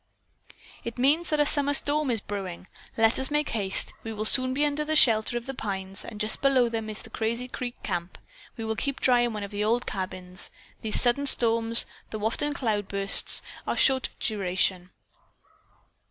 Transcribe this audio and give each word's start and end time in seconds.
"It 0.83 0.97
means 0.97 1.29
that 1.29 1.39
a 1.39 1.45
summer 1.45 1.75
storm 1.75 2.09
is 2.09 2.21
brewing. 2.21 2.65
Let 2.97 3.19
us 3.19 3.29
make 3.29 3.49
haste. 3.49 3.93
We 4.03 4.11
will 4.11 4.25
soon 4.25 4.51
be 4.51 4.65
under 4.65 4.83
the 4.83 4.95
shelter 4.95 5.37
of 5.37 5.45
the 5.45 5.53
pines 5.53 6.03
and 6.03 6.19
just 6.19 6.41
below 6.41 6.69
them 6.69 6.89
is 6.89 7.03
the 7.03 7.11
Crazy 7.11 7.47
Creek 7.47 7.75
camp. 7.83 8.17
We 8.57 8.65
will 8.65 8.75
keep 8.75 8.99
dry 8.99 9.19
in 9.19 9.31
one 9.31 9.43
of 9.43 9.51
the 9.51 9.63
old 9.63 9.85
cabins. 9.85 10.49
These 10.81 10.99
sudden 10.99 11.27
storms, 11.27 11.85
though 12.09 12.25
often 12.25 12.51
cloudbursts, 12.55 13.43
are 13.67 13.73
of 13.73 13.79
short 13.79 14.09
duration." 14.19 14.89